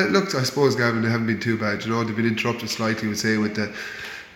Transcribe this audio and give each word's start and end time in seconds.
Look, 0.00 0.34
I 0.34 0.42
suppose 0.42 0.76
Gavin, 0.76 1.02
they 1.02 1.10
haven't 1.10 1.26
been 1.26 1.40
too 1.40 1.58
bad. 1.58 1.84
You 1.84 1.90
know, 1.90 2.04
they've 2.04 2.16
been 2.16 2.26
interrupted 2.26 2.70
slightly, 2.70 3.08
would 3.08 3.18
say, 3.18 3.36
with 3.36 3.54
the 3.54 3.74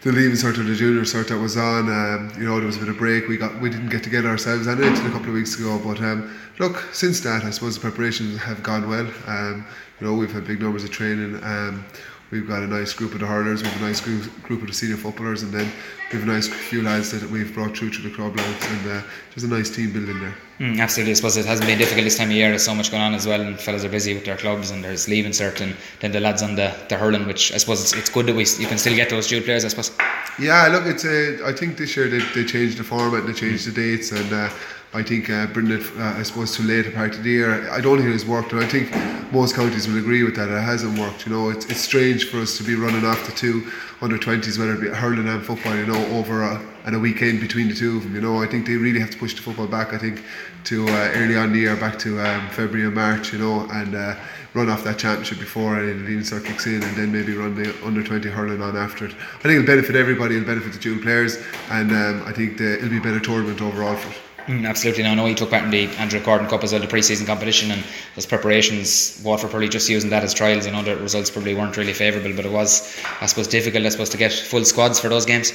the 0.02 0.12
leaving 0.12 0.36
cert 0.36 0.56
or 0.56 0.62
the 0.62 0.76
junior 0.76 1.02
cert 1.02 1.28
that 1.28 1.38
was 1.38 1.56
on. 1.56 1.88
Um, 1.88 2.30
you 2.38 2.44
know, 2.44 2.58
there 2.58 2.66
was 2.66 2.76
a 2.76 2.80
bit 2.80 2.88
of 2.88 2.98
break. 2.98 3.26
We 3.26 3.36
got 3.36 3.60
we 3.60 3.70
didn't 3.70 3.88
get 3.88 4.04
together 4.04 4.28
ourselves 4.28 4.68
anyway 4.68 4.88
until 4.88 5.06
a 5.06 5.10
couple 5.10 5.28
of 5.28 5.34
weeks 5.34 5.58
ago. 5.58 5.80
But 5.82 6.00
um, 6.00 6.32
look, 6.58 6.78
since 6.92 7.20
that, 7.20 7.44
I 7.44 7.50
suppose 7.50 7.74
the 7.74 7.80
preparations 7.80 8.38
have 8.38 8.62
gone 8.62 8.88
well. 8.88 9.10
Um, 9.26 9.66
you 10.00 10.06
know, 10.06 10.14
we've 10.14 10.30
had 10.30 10.46
big 10.46 10.60
numbers 10.60 10.84
of 10.84 10.90
training. 10.90 11.42
Um, 11.42 11.84
we've 12.30 12.46
got 12.46 12.62
a 12.62 12.66
nice 12.66 12.92
group 12.92 13.12
of 13.14 13.20
the 13.20 13.26
hurlers, 13.26 13.62
we've 13.62 13.72
got 13.72 13.82
a 13.82 13.84
nice 13.84 14.00
group, 14.00 14.42
group 14.42 14.60
of 14.62 14.68
the 14.68 14.74
senior 14.74 14.96
footballers, 14.96 15.42
and 15.42 15.52
then 15.52 15.70
we've 16.12 16.22
a 16.22 16.26
nice 16.26 16.48
few 16.48 16.82
lads 16.82 17.10
that 17.12 17.28
we've 17.30 17.52
brought 17.54 17.76
through 17.76 17.90
to 17.90 18.02
the 18.02 18.10
club 18.10 18.36
lads, 18.36 18.66
and 18.66 18.90
uh, 18.90 19.02
there's 19.34 19.44
a 19.44 19.48
nice 19.48 19.70
team 19.74 19.92
building 19.92 20.18
there. 20.20 20.34
Mm, 20.58 20.80
absolutely, 20.80 21.12
I 21.12 21.14
suppose 21.14 21.36
it 21.36 21.46
hasn't 21.46 21.68
been 21.68 21.78
difficult 21.78 22.04
this 22.04 22.16
time 22.16 22.28
of 22.28 22.34
year. 22.34 22.48
There's 22.48 22.64
so 22.64 22.74
much 22.74 22.90
going 22.90 23.02
on 23.02 23.14
as 23.14 23.26
well, 23.26 23.40
and 23.40 23.58
fellas 23.58 23.84
are 23.84 23.88
busy 23.88 24.14
with 24.14 24.24
their 24.24 24.36
clubs, 24.36 24.70
and 24.70 24.82
there's 24.82 25.08
leaving 25.08 25.32
certain. 25.32 25.76
Then 26.00 26.12
the 26.12 26.20
lads 26.20 26.42
on 26.42 26.56
the, 26.56 26.74
the 26.88 26.96
hurling, 26.96 27.26
which 27.26 27.52
I 27.52 27.58
suppose 27.58 27.82
it's, 27.82 27.92
it's 27.92 28.10
good 28.10 28.26
that 28.26 28.34
we 28.34 28.46
you 28.58 28.66
can 28.66 28.78
still 28.78 28.96
get 28.96 29.10
those 29.10 29.28
dual 29.28 29.42
players. 29.42 29.64
I 29.64 29.68
suppose. 29.68 29.96
Yeah, 30.38 30.68
look, 30.68 30.84
it's 30.86 31.04
a. 31.04 31.46
I 31.46 31.52
think 31.52 31.78
this 31.78 31.96
year 31.96 32.08
they, 32.08 32.18
they 32.34 32.44
changed 32.44 32.78
the 32.78 32.84
format, 32.84 33.20
and 33.20 33.28
they 33.28 33.38
changed 33.38 33.66
the 33.66 33.72
dates, 33.72 34.12
and. 34.12 34.32
Uh, 34.32 34.50
I 34.94 35.02
think 35.02 35.28
uh, 35.28 35.46
bringing 35.48 35.78
it, 35.78 35.86
uh, 35.98 36.14
I 36.16 36.22
suppose, 36.22 36.56
to 36.56 36.62
later 36.62 36.90
part 36.90 37.14
of 37.16 37.22
the 37.22 37.28
year, 37.28 37.70
I 37.70 37.82
don't 37.82 37.98
think 37.98 38.14
it's 38.14 38.24
worked, 38.24 38.52
and 38.52 38.62
I 38.62 38.66
think 38.66 38.90
most 39.30 39.54
counties 39.54 39.86
will 39.86 39.98
agree 39.98 40.22
with 40.22 40.36
that. 40.36 40.48
It 40.48 40.62
hasn't 40.62 40.98
worked. 40.98 41.26
You 41.26 41.32
know, 41.32 41.50
it's, 41.50 41.66
it's 41.66 41.80
strange 41.80 42.30
for 42.30 42.38
us 42.38 42.56
to 42.56 42.64
be 42.64 42.76
running 42.76 43.04
after 43.04 43.30
two 43.32 43.70
under 44.00 44.16
20s, 44.16 44.58
whether 44.58 44.72
it 44.74 44.80
be 44.80 44.88
hurling 44.88 45.28
and 45.28 45.44
football, 45.44 45.74
you 45.76 45.84
know, 45.84 46.02
over 46.16 46.44
a, 46.44 46.64
and 46.86 46.96
a 46.96 46.98
weekend 46.98 47.40
between 47.40 47.68
the 47.68 47.74
two 47.74 47.98
of 47.98 48.04
them. 48.04 48.14
You 48.14 48.22
know, 48.22 48.42
I 48.42 48.46
think 48.46 48.66
they 48.66 48.76
really 48.76 49.00
have 49.00 49.10
to 49.10 49.18
push 49.18 49.34
the 49.34 49.42
football 49.42 49.66
back. 49.66 49.92
I 49.92 49.98
think 49.98 50.22
to 50.64 50.88
uh, 50.88 51.10
early 51.14 51.36
on 51.36 51.52
the 51.52 51.58
year, 51.58 51.76
back 51.76 51.98
to 51.98 52.20
um, 52.20 52.48
February 52.50 52.86
and 52.86 52.94
March, 52.94 53.34
you 53.34 53.38
know, 53.38 53.68
and 53.72 53.94
uh, 53.94 54.14
run 54.56 54.70
off 54.70 54.82
that 54.84 54.98
championship 54.98 55.38
before 55.38 55.76
the 55.76 55.92
leaving 55.92 56.20
cert 56.20 56.44
kicks 56.44 56.66
in, 56.66 56.82
and 56.82 56.96
then 56.96 57.12
maybe 57.12 57.34
run 57.34 57.54
the 57.54 57.74
under 57.84 58.02
20 58.02 58.28
hurling 58.30 58.62
on 58.62 58.76
after 58.76 59.04
it. 59.04 59.12
I 59.12 59.42
think 59.42 59.54
it'll 59.54 59.66
benefit 59.66 59.94
everybody. 59.94 60.36
It'll 60.36 60.46
benefit 60.46 60.72
the 60.72 60.78
dual 60.78 61.00
players, 61.02 61.36
and 61.70 61.92
um, 61.92 62.22
I 62.26 62.32
think 62.32 62.56
the, 62.56 62.78
it'll 62.78 62.88
be 62.88 62.98
a 62.98 63.02
better 63.02 63.20
tournament 63.20 63.60
overall 63.60 63.96
for 63.96 64.08
it. 64.08 64.16
Mm, 64.46 64.66
absolutely. 64.66 65.02
Now, 65.02 65.12
I 65.12 65.14
know 65.16 65.26
he 65.26 65.34
took 65.34 65.50
part 65.50 65.64
in 65.64 65.70
the 65.70 65.86
Andrew 65.96 66.20
Gordon 66.20 66.48
Cup 66.48 66.62
as 66.62 66.72
well, 66.72 66.80
the 66.80 66.86
pre-season 66.86 67.26
competition, 67.26 67.70
and 67.72 67.84
those 68.14 68.26
preparations. 68.26 69.20
Waterford 69.24 69.50
probably 69.50 69.68
just 69.68 69.88
using 69.88 70.08
that 70.10 70.22
as 70.22 70.32
trials. 70.32 70.66
I 70.66 70.70
know 70.70 70.82
the 70.82 70.96
results 70.96 71.30
probably 71.30 71.54
weren't 71.54 71.76
really 71.76 71.92
favourable, 71.92 72.34
but 72.34 72.46
it 72.46 72.52
was, 72.52 72.96
I 73.20 73.26
suppose, 73.26 73.48
difficult. 73.48 73.84
I 73.84 73.88
suppose 73.90 74.08
to 74.10 74.16
get 74.16 74.32
full 74.32 74.64
squads 74.64 75.00
for 75.00 75.08
those 75.08 75.26
games. 75.26 75.52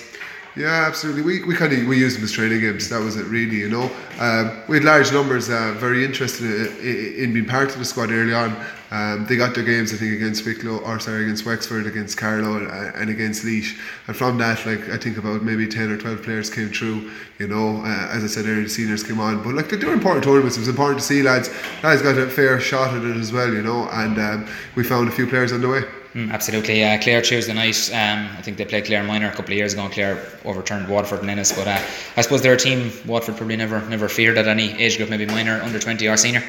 Yeah, 0.55 0.83
absolutely. 0.85 1.21
We, 1.21 1.43
we 1.45 1.55
kind 1.55 1.71
of 1.71 1.87
we 1.87 1.97
used 1.97 2.17
them 2.17 2.25
as 2.25 2.31
training 2.33 2.59
games. 2.59 2.89
That 2.89 2.99
was 2.99 3.15
it, 3.15 3.25
really. 3.27 3.55
You 3.55 3.69
know, 3.69 3.89
um, 4.19 4.61
we 4.67 4.75
had 4.75 4.83
large 4.83 5.13
numbers. 5.13 5.49
Uh, 5.49 5.73
very 5.77 6.03
interested 6.03 6.43
in, 6.81 7.23
in, 7.23 7.33
being 7.33 7.45
part 7.45 7.71
of 7.71 7.79
the 7.79 7.85
squad 7.85 8.11
early 8.11 8.33
on. 8.33 8.53
Um, 8.91 9.25
they 9.27 9.37
got 9.37 9.55
their 9.55 9.63
games, 9.63 9.93
I 9.93 9.95
think, 9.95 10.11
against 10.13 10.45
Wicklow 10.45 10.79
or 10.79 10.99
sorry, 10.99 11.23
against 11.23 11.45
Wexford, 11.45 11.87
against 11.87 12.17
Carlow, 12.17 12.65
uh, 12.65 12.91
and 12.95 13.09
against 13.09 13.45
Laois. 13.45 13.79
And 14.07 14.17
from 14.17 14.37
that, 14.39 14.65
like 14.65 14.89
I 14.89 14.97
think 14.97 15.17
about 15.17 15.41
maybe 15.41 15.67
ten 15.67 15.89
or 15.89 15.97
twelve 15.97 16.21
players 16.21 16.49
came 16.49 16.67
through. 16.67 17.09
You 17.39 17.47
know, 17.47 17.77
uh, 17.77 18.09
as 18.11 18.25
I 18.25 18.27
said 18.27 18.45
earlier, 18.45 18.63
the 18.63 18.69
seniors 18.69 19.03
came 19.03 19.21
on. 19.21 19.41
But 19.41 19.53
like 19.53 19.69
they 19.69 19.77
are 19.87 19.93
important 19.93 20.25
tournaments. 20.25 20.57
It 20.57 20.59
was 20.59 20.67
important 20.67 20.99
to 20.99 21.05
see 21.05 21.23
lads. 21.23 21.49
Lads 21.81 22.01
got 22.01 22.17
a 22.17 22.27
fair 22.27 22.59
shot 22.59 22.93
at 22.93 23.05
it 23.05 23.15
as 23.15 23.31
well. 23.31 23.53
You 23.53 23.61
know, 23.61 23.87
and 23.93 24.19
um, 24.19 24.47
we 24.75 24.83
found 24.83 25.07
a 25.07 25.11
few 25.11 25.27
players 25.27 25.53
on 25.53 25.61
the 25.61 25.69
way. 25.69 25.83
Mm, 26.13 26.29
absolutely. 26.31 26.83
Uh, 26.83 27.01
Clare 27.01 27.21
Tuesday 27.21 27.53
night, 27.53 27.89
um, 27.93 28.29
I 28.37 28.41
think 28.41 28.57
they 28.57 28.65
played 28.65 28.85
Clare 28.85 29.03
Minor 29.03 29.29
a 29.29 29.31
couple 29.31 29.53
of 29.53 29.57
years 29.57 29.73
ago 29.73 29.83
and 29.83 29.93
Clare 29.93 30.21
overturned 30.43 30.89
Waterford 30.89 31.21
and 31.21 31.29
Ennis. 31.29 31.53
But 31.53 31.67
uh, 31.67 31.79
I 32.17 32.21
suppose 32.21 32.41
they're 32.41 32.53
a 32.53 32.57
team 32.57 32.91
Waterford 33.05 33.37
probably 33.37 33.55
never 33.55 33.79
never 33.87 34.09
feared 34.09 34.37
at 34.37 34.47
any 34.47 34.73
age 34.73 34.97
group, 34.97 35.09
maybe 35.09 35.25
minor, 35.25 35.61
under 35.61 35.79
20 35.79 36.05
or 36.09 36.17
senior. 36.17 36.43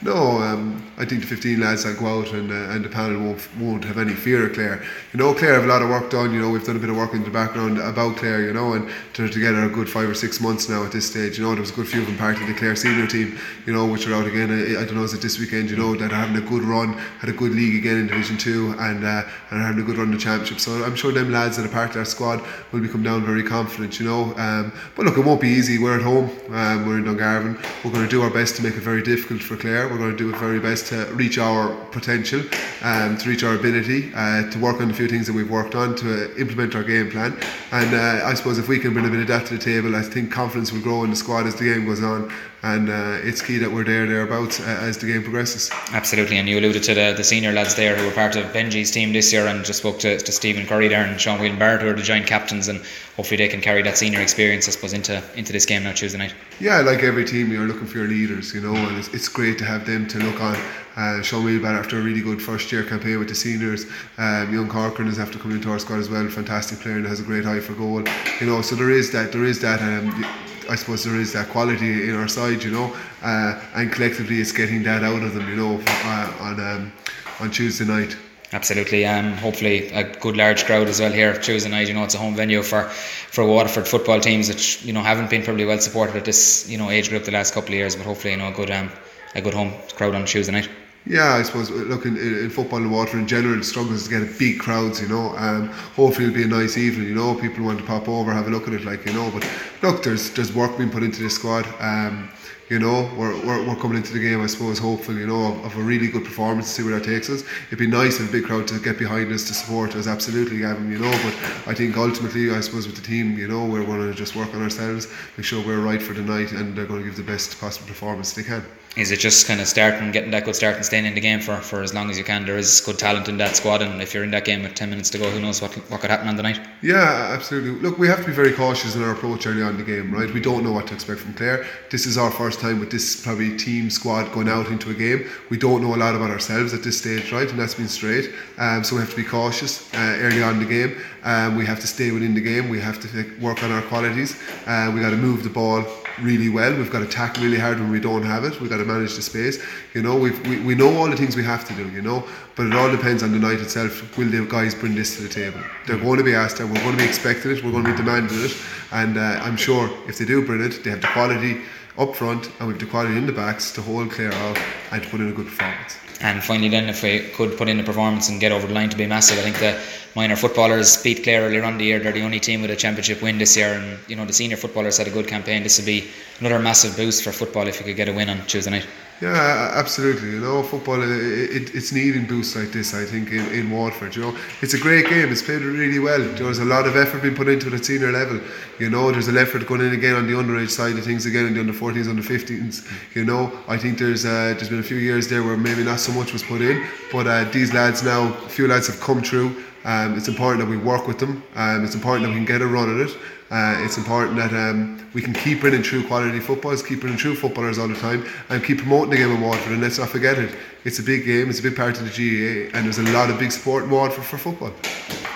No, 0.00 0.14
um, 0.40 0.80
I 0.96 1.04
think 1.04 1.22
the 1.22 1.26
15 1.26 1.58
lads 1.60 1.82
that 1.82 1.98
go 1.98 2.20
out 2.20 2.32
and, 2.32 2.52
uh, 2.52 2.70
and 2.70 2.84
the 2.84 2.88
panel 2.88 3.20
won't, 3.20 3.56
won't 3.56 3.84
have 3.84 3.98
any 3.98 4.14
fear 4.14 4.46
of 4.46 4.52
Clare. 4.52 4.80
You 5.12 5.18
know, 5.18 5.34
Clare 5.34 5.54
have 5.54 5.64
a 5.64 5.66
lot 5.66 5.82
of 5.82 5.88
work 5.88 6.08
done. 6.08 6.32
You 6.32 6.40
know, 6.40 6.50
we've 6.50 6.64
done 6.64 6.76
a 6.76 6.78
bit 6.78 6.88
of 6.88 6.96
work 6.96 7.14
in 7.14 7.24
the 7.24 7.30
background 7.30 7.78
about 7.78 8.16
Clare, 8.16 8.42
you 8.42 8.52
know, 8.52 8.74
and 8.74 8.88
together 9.12 9.64
a 9.64 9.68
good 9.68 9.90
five 9.90 10.08
or 10.08 10.14
six 10.14 10.40
months 10.40 10.68
now 10.68 10.84
at 10.84 10.92
this 10.92 11.10
stage. 11.10 11.36
You 11.36 11.44
know, 11.44 11.50
there 11.50 11.62
was 11.62 11.72
a 11.72 11.74
good 11.74 11.88
few 11.88 12.00
of 12.02 12.06
them 12.06 12.16
part 12.16 12.40
of 12.40 12.46
the 12.46 12.54
Clare 12.54 12.76
senior 12.76 13.08
team, 13.08 13.36
you 13.66 13.72
know, 13.72 13.86
which 13.86 14.06
are 14.06 14.14
out 14.14 14.26
again. 14.28 14.52
I, 14.52 14.80
I 14.80 14.84
don't 14.84 14.94
know, 14.94 15.02
is 15.02 15.14
it 15.14 15.20
this 15.20 15.40
weekend, 15.40 15.68
you 15.68 15.76
know, 15.76 15.96
that 15.96 16.12
are 16.12 16.14
having 16.14 16.36
a 16.36 16.46
good 16.46 16.62
run, 16.62 16.92
had 17.18 17.28
a 17.28 17.32
good 17.32 17.50
league 17.50 17.74
again 17.74 17.98
in 17.98 18.06
Division 18.06 18.38
2 18.38 18.76
and, 18.78 19.04
uh, 19.04 19.24
and 19.50 19.60
are 19.60 19.66
having 19.66 19.82
a 19.82 19.84
good 19.84 19.96
run 19.96 20.08
in 20.08 20.14
the 20.14 20.20
Championship. 20.20 20.60
So 20.60 20.84
I'm 20.84 20.94
sure 20.94 21.10
them 21.10 21.32
lads 21.32 21.56
that 21.56 21.66
are 21.66 21.70
part 21.70 21.90
of 21.90 21.96
our 21.96 22.04
squad 22.04 22.40
will 22.70 22.80
become 22.80 23.02
down 23.02 23.24
very 23.24 23.42
confident, 23.42 23.98
you 23.98 24.06
know. 24.06 24.32
Um, 24.36 24.72
but 24.94 25.06
look, 25.06 25.18
it 25.18 25.24
won't 25.24 25.40
be 25.40 25.48
easy. 25.48 25.78
We're 25.78 25.96
at 25.96 26.02
home, 26.02 26.30
um, 26.50 26.86
we're 26.86 26.98
in 26.98 27.04
Dungarvan. 27.04 27.58
We're 27.84 27.90
going 27.90 28.04
to 28.04 28.10
do 28.10 28.22
our 28.22 28.30
best 28.30 28.54
to 28.56 28.62
make 28.62 28.74
it 28.74 28.82
very 28.82 29.02
difficult 29.02 29.42
for 29.42 29.56
Clare. 29.56 29.87
We're 29.90 29.98
going 29.98 30.10
to 30.10 30.16
do 30.16 30.32
our 30.32 30.38
very 30.38 30.60
best 30.60 30.86
to 30.88 31.06
reach 31.14 31.38
our 31.38 31.74
potential, 31.86 32.40
um, 32.82 33.16
to 33.18 33.28
reach 33.28 33.42
our 33.42 33.54
ability, 33.54 34.12
uh, 34.14 34.50
to 34.50 34.58
work 34.58 34.80
on 34.80 34.90
a 34.90 34.94
few 34.94 35.08
things 35.08 35.26
that 35.26 35.32
we've 35.32 35.50
worked 35.50 35.74
on, 35.74 35.96
to 35.96 36.24
uh, 36.24 36.34
implement 36.36 36.74
our 36.74 36.84
game 36.84 37.10
plan. 37.10 37.36
And 37.72 37.94
uh, 37.94 38.26
I 38.26 38.34
suppose 38.34 38.58
if 38.58 38.68
we 38.68 38.78
can 38.78 38.92
bring 38.92 39.06
a 39.06 39.10
bit 39.10 39.20
of 39.20 39.26
that 39.28 39.46
to 39.46 39.56
the 39.56 39.62
table, 39.62 39.96
I 39.96 40.02
think 40.02 40.30
confidence 40.30 40.72
will 40.72 40.82
grow 40.82 41.04
in 41.04 41.10
the 41.10 41.16
squad 41.16 41.46
as 41.46 41.54
the 41.54 41.64
game 41.64 41.86
goes 41.86 42.02
on 42.02 42.30
and 42.62 42.90
uh, 42.90 43.18
it's 43.22 43.40
key 43.40 43.58
that 43.58 43.70
we're 43.70 43.84
there 43.84 44.06
thereabouts 44.06 44.60
uh, 44.60 44.78
as 44.82 44.98
the 44.98 45.06
game 45.06 45.22
progresses. 45.22 45.70
Absolutely, 45.92 46.38
and 46.38 46.48
you 46.48 46.58
alluded 46.58 46.82
to 46.84 46.94
the, 46.94 47.14
the 47.16 47.22
senior 47.22 47.52
lads 47.52 47.76
there 47.76 47.96
who 47.96 48.04
were 48.04 48.12
part 48.12 48.34
of 48.34 48.46
Benji's 48.46 48.90
team 48.90 49.12
this 49.12 49.32
year, 49.32 49.46
and 49.46 49.64
just 49.64 49.78
spoke 49.78 50.00
to, 50.00 50.18
to 50.18 50.32
Stephen 50.32 50.66
Curry 50.66 50.88
there 50.88 51.04
and 51.04 51.20
Sean 51.20 51.38
Whelan 51.38 51.58
Barrett, 51.58 51.82
who 51.82 51.88
are 51.88 51.92
the 51.92 52.02
joint 52.02 52.26
captains, 52.26 52.66
and 52.66 52.82
hopefully 53.16 53.36
they 53.36 53.48
can 53.48 53.60
carry 53.60 53.82
that 53.82 53.96
senior 53.96 54.20
experience, 54.20 54.66
I 54.66 54.72
suppose, 54.72 54.92
into 54.92 55.22
into 55.36 55.52
this 55.52 55.66
game 55.66 55.84
now 55.84 55.92
Tuesday 55.92 56.18
night. 56.18 56.34
Yeah, 56.58 56.80
like 56.80 57.04
every 57.04 57.24
team, 57.24 57.52
you're 57.52 57.66
looking 57.66 57.86
for 57.86 57.98
your 57.98 58.08
leaders, 58.08 58.52
you 58.52 58.60
know, 58.60 58.74
and 58.74 58.98
it's, 58.98 59.08
it's 59.08 59.28
great 59.28 59.58
to 59.58 59.64
have 59.64 59.77
them 59.86 60.06
to 60.08 60.18
look 60.18 60.40
on. 60.40 60.56
Uh, 60.96 61.22
Sean 61.22 61.44
Whelan 61.44 61.76
after 61.76 61.98
a 61.98 62.02
really 62.02 62.20
good 62.20 62.42
first 62.42 62.72
year 62.72 62.82
campaign 62.82 63.18
with 63.18 63.28
the 63.28 63.34
seniors, 63.34 63.86
um, 64.18 64.52
young 64.52 64.68
Corcoran 64.68 65.08
is 65.08 65.18
after 65.18 65.38
coming 65.38 65.58
into 65.58 65.70
our 65.70 65.78
squad 65.78 66.00
as 66.00 66.08
well, 66.08 66.28
fantastic 66.28 66.80
player 66.80 66.96
and 66.96 67.06
has 67.06 67.20
a 67.20 67.22
great 67.22 67.46
eye 67.46 67.60
for 67.60 67.74
goal, 67.74 68.02
you 68.40 68.46
know. 68.46 68.62
So 68.62 68.74
there 68.74 68.90
is 68.90 69.12
that, 69.12 69.32
there 69.32 69.44
is 69.44 69.60
that. 69.60 69.80
Um, 69.80 70.24
I 70.68 70.74
suppose 70.74 71.02
there 71.02 71.16
is 71.16 71.32
that 71.32 71.48
quality 71.48 72.10
in 72.10 72.14
our 72.14 72.28
side, 72.28 72.62
you 72.62 72.70
know, 72.70 72.94
uh, 73.22 73.58
and 73.74 73.90
collectively 73.90 74.38
it's 74.40 74.52
getting 74.52 74.82
that 74.82 75.02
out 75.02 75.22
of 75.22 75.32
them, 75.32 75.48
you 75.48 75.56
know, 75.56 75.80
uh, 75.86 76.32
on 76.40 76.60
um, 76.60 76.92
on 77.40 77.50
Tuesday 77.50 77.86
night. 77.86 78.16
Absolutely, 78.52 79.04
um, 79.06 79.32
hopefully 79.34 79.88
a 79.88 80.04
good 80.04 80.36
large 80.36 80.64
crowd 80.64 80.88
as 80.88 81.00
well 81.00 81.12
here 81.12 81.34
Tuesday 81.34 81.70
night. 81.70 81.88
You 81.88 81.94
know, 81.94 82.04
it's 82.04 82.14
a 82.14 82.18
home 82.18 82.34
venue 82.34 82.62
for 82.62 82.84
for 82.84 83.46
Waterford 83.46 83.86
football 83.86 84.20
teams 84.20 84.48
that 84.48 84.84
you 84.84 84.92
know 84.92 85.02
haven't 85.02 85.30
been 85.30 85.42
probably 85.42 85.64
well 85.64 85.78
supported 85.78 86.16
at 86.16 86.24
this 86.24 86.68
you 86.68 86.78
know 86.78 86.90
age 86.90 87.08
group 87.08 87.24
the 87.24 87.30
last 87.30 87.54
couple 87.54 87.70
of 87.70 87.74
years, 87.74 87.96
but 87.96 88.04
hopefully 88.04 88.32
you 88.32 88.38
know 88.38 88.48
a 88.48 88.52
good 88.52 88.70
um 88.70 88.90
a 89.34 89.40
good 89.40 89.54
home 89.54 89.72
crowd 89.94 90.14
on 90.14 90.24
Tuesday 90.24 90.52
night. 90.52 90.68
Yeah, 91.06 91.34
I 91.34 91.42
suppose 91.42 91.70
look 91.70 92.04
in, 92.04 92.18
in 92.18 92.50
football 92.50 92.80
and 92.80 92.92
water 92.92 93.18
in 93.18 93.26
general, 93.26 93.62
struggles 93.62 94.06
to 94.06 94.10
get 94.10 94.38
big 94.38 94.58
crowds. 94.58 95.00
You 95.00 95.08
know, 95.08 95.34
um, 95.36 95.68
hopefully 95.96 96.26
it'll 96.26 96.36
be 96.36 96.42
a 96.42 96.46
nice 96.46 96.76
evening. 96.76 97.08
You 97.08 97.14
know, 97.14 97.34
people 97.34 97.64
want 97.64 97.78
to 97.78 97.84
pop 97.86 98.08
over, 98.08 98.30
have 98.32 98.46
a 98.46 98.50
look 98.50 98.68
at 98.68 98.74
it, 98.74 98.84
like 98.84 99.06
you 99.06 99.14
know. 99.14 99.30
But 99.30 99.48
look, 99.80 100.02
there's 100.02 100.30
there's 100.32 100.52
work 100.52 100.76
being 100.76 100.90
put 100.90 101.02
into 101.02 101.22
this 101.22 101.34
squad. 101.34 101.66
Um, 101.80 102.30
you 102.68 102.78
know, 102.78 103.10
we're, 103.16 103.34
we're, 103.46 103.66
we're 103.66 103.76
coming 103.76 103.96
into 103.96 104.12
the 104.12 104.18
game, 104.18 104.42
I 104.42 104.46
suppose, 104.46 104.78
hopeful, 104.78 105.14
you 105.14 105.26
know, 105.26 105.52
of, 105.52 105.64
of, 105.64 105.76
a 105.76 105.82
really 105.82 106.08
good 106.08 106.24
performance 106.24 106.66
to 106.66 106.72
see 106.72 106.88
where 106.88 106.98
that 106.98 107.06
takes 107.06 107.30
us. 107.30 107.42
It'd 107.68 107.78
be 107.78 107.86
nice 107.86 108.20
if 108.20 108.28
a 108.28 108.32
big 108.32 108.44
crowd 108.44 108.68
to 108.68 108.78
get 108.78 108.98
behind 108.98 109.32
us 109.32 109.44
to 109.48 109.54
support 109.54 109.96
us, 109.96 110.06
absolutely, 110.06 110.58
Gavin, 110.58 110.90
you 110.90 110.98
know. 110.98 111.10
But 111.10 111.34
I 111.66 111.74
think 111.74 111.96
ultimately, 111.96 112.50
I 112.50 112.60
suppose, 112.60 112.86
with 112.86 112.96
the 112.96 113.02
team, 113.02 113.38
you 113.38 113.48
know, 113.48 113.64
we're 113.64 113.84
going 113.84 114.06
to 114.06 114.14
just 114.14 114.36
work 114.36 114.54
on 114.54 114.62
ourselves, 114.62 115.08
make 115.36 115.46
sure 115.46 115.64
we're 115.64 115.80
right 115.80 116.02
for 116.02 116.12
the 116.12 116.22
night, 116.22 116.52
and 116.52 116.76
they're 116.76 116.86
going 116.86 117.00
to 117.00 117.06
give 117.06 117.16
the 117.16 117.22
best 117.22 117.58
possible 117.58 117.88
performance 117.88 118.32
they 118.32 118.42
can 118.42 118.62
is 118.98 119.12
it 119.12 119.20
just 119.20 119.46
kind 119.46 119.60
of 119.60 119.68
starting, 119.68 120.10
getting 120.10 120.32
that 120.32 120.44
good 120.44 120.56
start 120.56 120.74
and 120.74 120.84
staying 120.84 121.04
in 121.04 121.14
the 121.14 121.20
game 121.20 121.40
for, 121.40 121.56
for 121.58 121.82
as 121.82 121.94
long 121.94 122.10
as 122.10 122.18
you 122.18 122.24
can? 122.24 122.44
There 122.44 122.58
is 122.58 122.80
good 122.80 122.98
talent 122.98 123.28
in 123.28 123.36
that 123.36 123.54
squad, 123.54 123.80
and 123.80 124.02
if 124.02 124.12
you're 124.12 124.24
in 124.24 124.32
that 124.32 124.44
game 124.44 124.64
with 124.64 124.74
10 124.74 124.90
minutes 124.90 125.08
to 125.10 125.18
go, 125.18 125.30
who 125.30 125.40
knows 125.40 125.62
what, 125.62 125.72
what 125.88 126.00
could 126.00 126.10
happen 126.10 126.26
on 126.26 126.34
the 126.34 126.42
night? 126.42 126.60
Yeah, 126.82 127.32
absolutely. 127.32 127.80
Look, 127.80 127.98
we 127.98 128.08
have 128.08 128.20
to 128.20 128.26
be 128.26 128.32
very 128.32 128.52
cautious 128.52 128.96
in 128.96 129.02
our 129.04 129.12
approach 129.12 129.46
early 129.46 129.62
on 129.62 129.70
in 129.70 129.76
the 129.76 129.84
game, 129.84 130.12
right? 130.12 130.32
We 130.34 130.40
don't 130.40 130.64
know 130.64 130.72
what 130.72 130.88
to 130.88 130.94
expect 130.94 131.20
from 131.20 131.34
Clare. 131.34 131.64
This 131.90 132.06
is 132.06 132.18
our 132.18 132.30
first 132.30 132.57
time 132.58 132.80
with 132.80 132.90
this 132.90 133.22
probably 133.22 133.56
team 133.56 133.90
squad 133.90 134.32
going 134.32 134.48
out 134.48 134.68
into 134.68 134.90
a 134.90 134.94
game. 134.94 135.28
We 135.50 135.56
don't 135.56 135.82
know 135.82 135.94
a 135.94 135.96
lot 135.96 136.14
about 136.14 136.30
ourselves 136.30 136.74
at 136.74 136.82
this 136.82 136.98
stage, 136.98 137.32
right? 137.32 137.48
And 137.48 137.58
that's 137.58 137.74
been 137.74 137.88
straight. 137.88 138.32
Um, 138.58 138.84
so 138.84 138.96
we 138.96 139.00
have 139.00 139.10
to 139.10 139.16
be 139.16 139.24
cautious 139.24 139.92
uh, 139.94 140.18
early 140.20 140.42
on 140.42 140.54
in 140.54 140.60
the 140.60 140.68
game. 140.68 141.00
Um, 141.24 141.56
we 141.56 141.66
have 141.66 141.80
to 141.80 141.86
stay 141.86 142.10
within 142.10 142.34
the 142.34 142.40
game. 142.40 142.68
We 142.68 142.80
have 142.80 143.00
to 143.00 143.40
work 143.40 143.62
on 143.62 143.70
our 143.70 143.82
qualities. 143.82 144.40
Uh, 144.66 144.90
we 144.94 145.00
got 145.00 145.10
to 145.10 145.16
move 145.16 145.42
the 145.42 145.50
ball 145.50 145.84
really 146.22 146.48
well. 146.48 146.74
We've 146.76 146.90
got 146.90 147.00
to 147.00 147.06
tackle 147.06 147.44
really 147.44 147.58
hard 147.58 147.78
when 147.78 147.90
we 147.90 148.00
don't 148.00 148.22
have 148.22 148.44
it. 148.44 148.60
We've 148.60 148.70
got 148.70 148.78
to 148.78 148.84
manage 148.84 149.14
the 149.14 149.22
space. 149.22 149.62
You 149.94 150.02
know, 150.02 150.16
we 150.16 150.30
we 150.60 150.74
know 150.74 150.96
all 150.96 151.08
the 151.08 151.16
things 151.16 151.36
we 151.36 151.44
have 151.44 151.66
to 151.68 151.74
do. 151.74 151.88
You 151.90 152.02
know, 152.02 152.24
but 152.56 152.66
it 152.66 152.74
all 152.74 152.90
depends 152.90 153.22
on 153.22 153.32
the 153.32 153.38
night 153.38 153.60
itself. 153.60 154.16
Will 154.16 154.28
the 154.28 154.44
guys 154.46 154.74
bring 154.74 154.94
this 154.94 155.16
to 155.16 155.22
the 155.22 155.28
table? 155.28 155.60
They're 155.86 155.98
going 155.98 156.18
to 156.18 156.24
be 156.24 156.34
asked. 156.34 156.60
And 156.60 156.70
we're 156.70 156.82
going 156.82 156.96
to 156.96 157.02
be 157.02 157.08
expecting 157.08 157.52
it. 157.52 157.64
We're 157.64 157.72
going 157.72 157.84
to 157.84 157.90
be 157.90 157.96
demanding 157.96 158.44
it. 158.44 158.56
And 158.92 159.18
uh, 159.18 159.40
I'm 159.42 159.56
sure 159.56 159.90
if 160.08 160.18
they 160.18 160.24
do 160.24 160.44
bring 160.44 160.62
it, 160.62 160.82
they 160.82 160.90
have 160.90 161.00
the 161.00 161.08
quality 161.08 161.60
up 161.98 162.14
front 162.14 162.50
and 162.58 162.68
we've 162.68 162.78
the 162.78 162.86
quality 162.86 163.16
in 163.16 163.26
the 163.26 163.32
backs 163.32 163.72
to 163.72 163.82
hold 163.82 164.10
Clare 164.10 164.32
out 164.32 164.58
and 164.92 165.02
to 165.02 165.08
put 165.08 165.20
in 165.20 165.28
a 165.28 165.32
good 165.32 165.46
performance. 165.46 165.96
And 166.20 166.42
finally, 166.42 166.68
then, 166.68 166.88
if 166.88 167.02
we 167.04 167.28
could 167.30 167.56
put 167.56 167.68
in 167.68 167.78
a 167.78 167.84
performance 167.84 168.28
and 168.28 168.40
get 168.40 168.50
over 168.50 168.66
the 168.66 168.74
line 168.74 168.90
to 168.90 168.96
be 168.96 169.06
massive, 169.06 169.38
I 169.38 169.42
think 169.42 169.58
the 169.58 169.80
minor 170.16 170.34
footballers 170.34 171.00
beat 171.00 171.22
Clare 171.22 171.42
earlier 171.42 171.62
on 171.62 171.78
the 171.78 171.84
year. 171.84 172.00
They're 172.00 172.12
the 172.12 172.22
only 172.22 172.40
team 172.40 172.60
with 172.60 172.72
a 172.72 172.76
championship 172.76 173.22
win 173.22 173.38
this 173.38 173.56
year, 173.56 173.74
and 173.74 173.98
you 174.08 174.16
know 174.16 174.24
the 174.24 174.32
senior 174.32 174.56
footballers 174.56 174.98
had 174.98 175.06
a 175.06 175.10
good 175.10 175.28
campaign. 175.28 175.62
This 175.62 175.78
would 175.78 175.86
be 175.86 176.08
another 176.40 176.58
massive 176.58 176.96
boost 176.96 177.22
for 177.22 177.30
football 177.30 177.68
if 177.68 177.78
you 177.78 177.84
could 177.84 177.94
get 177.94 178.08
a 178.08 178.12
win 178.12 178.30
on 178.30 178.44
Tuesday 178.46 178.70
night. 178.70 178.86
Yeah, 179.20 179.72
absolutely. 179.74 180.30
You 180.30 180.40
know, 180.40 180.62
football 180.62 181.02
it, 181.02 181.10
it, 181.10 181.74
it's 181.74 181.90
needing 181.90 182.24
boosts 182.24 182.54
like 182.54 182.70
this. 182.70 182.94
I 182.94 183.04
think 183.04 183.32
in, 183.32 183.44
in 183.52 183.68
Waterford. 183.68 184.14
You 184.14 184.22
know, 184.22 184.36
it's 184.62 184.74
a 184.74 184.78
great 184.78 185.08
game. 185.08 185.32
It's 185.32 185.42
played 185.42 185.62
really 185.62 185.98
well. 185.98 186.20
There's 186.20 186.60
a 186.60 186.64
lot 186.64 186.86
of 186.86 186.96
effort 186.96 187.22
being 187.22 187.34
put 187.34 187.48
into 187.48 187.66
it 187.66 187.72
at 187.72 187.84
senior 187.84 188.12
level. 188.12 188.40
You 188.78 188.90
know, 188.90 189.10
there's 189.10 189.26
an 189.26 189.36
effort 189.36 189.66
going 189.66 189.80
in 189.80 189.92
again 189.92 190.14
on 190.14 190.28
the 190.28 190.34
underage 190.34 190.70
side 190.70 190.96
of 190.96 191.04
things 191.04 191.26
again, 191.26 191.46
in 191.46 191.54
the 191.54 191.60
under 191.60 191.72
14s, 191.72 192.08
under 192.08 192.22
15s. 192.22 192.86
You 193.16 193.24
know, 193.24 193.50
I 193.66 193.76
think 193.76 193.98
there's 193.98 194.24
uh, 194.24 194.54
there's 194.56 194.68
been 194.68 194.78
a 194.78 194.84
few 194.84 194.98
years 194.98 195.26
there 195.26 195.42
where 195.42 195.56
maybe 195.56 195.82
not 195.82 195.98
so 195.98 196.12
much 196.12 196.32
was 196.32 196.44
put 196.44 196.60
in, 196.60 196.86
but 197.10 197.26
uh, 197.26 197.42
these 197.50 197.74
lads 197.74 198.04
now, 198.04 198.32
a 198.32 198.48
few 198.48 198.68
lads 198.68 198.86
have 198.86 199.00
come 199.00 199.20
through. 199.20 199.64
Um, 199.84 200.16
it's 200.16 200.28
important 200.28 200.60
that 200.60 200.70
we 200.70 200.76
work 200.76 201.08
with 201.08 201.18
them. 201.18 201.42
Um, 201.56 201.84
it's 201.84 201.94
important 201.94 202.24
that 202.24 202.30
we 202.30 202.36
can 202.36 202.44
get 202.44 202.62
a 202.62 202.66
run 202.66 203.00
at 203.00 203.08
it. 203.08 203.16
Uh, 203.50 203.80
it's 203.80 203.96
important 203.96 204.36
that 204.36 204.52
um, 204.52 205.08
we 205.14 205.22
can 205.22 205.32
keep 205.32 205.60
bringing 205.60 205.82
true 205.82 206.06
quality 206.06 206.38
footballers, 206.38 206.82
keep 206.82 207.00
bringing 207.00 207.18
true 207.18 207.34
footballers 207.34 207.78
all 207.78 207.88
the 207.88 207.94
time, 207.96 208.26
and 208.50 208.62
keep 208.62 208.78
promoting 208.78 209.10
the 209.10 209.16
game 209.16 209.30
in 209.30 209.40
Waterford. 209.40 209.72
And 209.72 209.80
let's 209.80 209.98
not 209.98 210.10
forget 210.10 210.38
it. 210.38 210.54
It's 210.84 210.98
a 210.98 211.02
big 211.02 211.24
game. 211.24 211.48
It's 211.48 211.60
a 211.60 211.62
big 211.62 211.76
part 211.76 211.98
of 211.98 212.04
the 212.04 212.10
GAA, 212.10 212.76
and 212.76 212.84
there's 212.84 212.98
a 212.98 213.12
lot 213.12 213.30
of 213.30 213.38
big 213.38 213.50
support 213.52 213.84
in 213.84 213.90
Waterford 213.90 214.24
for 214.24 214.38
football. 214.38 214.72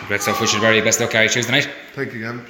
Great 0.09 0.20
stuff. 0.20 0.41
Wish 0.41 0.53
you 0.53 0.61
very 0.61 0.81
best 0.82 1.00
luck, 1.00 1.11
Gary. 1.11 1.29
Tuesday 1.29 1.53
night. 1.53 1.70
Thank 1.94 2.12
you, 2.12 2.20
Gavin. 2.20 2.44